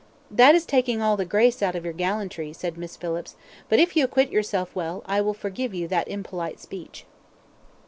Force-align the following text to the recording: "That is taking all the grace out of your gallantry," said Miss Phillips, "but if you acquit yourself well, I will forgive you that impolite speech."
"That 0.31 0.55
is 0.55 0.65
taking 0.65 0.99
all 0.99 1.15
the 1.15 1.25
grace 1.25 1.61
out 1.61 1.75
of 1.75 1.83
your 1.85 1.93
gallantry," 1.93 2.53
said 2.53 2.75
Miss 2.75 2.97
Phillips, 2.97 3.35
"but 3.69 3.77
if 3.77 3.95
you 3.95 4.03
acquit 4.05 4.31
yourself 4.31 4.75
well, 4.75 5.03
I 5.05 5.21
will 5.21 5.35
forgive 5.35 5.75
you 5.75 5.87
that 5.89 6.07
impolite 6.07 6.59
speech." 6.59 7.05